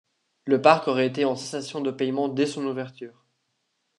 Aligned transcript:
Le 0.45 0.59
parc 0.59 0.87
aurait 0.87 1.05
été 1.05 1.25
en 1.25 1.35
cessation 1.35 1.79
de 1.79 1.91
paiement 1.91 2.27
dès 2.27 2.47
son 2.47 2.65
ouverture. 2.65 3.23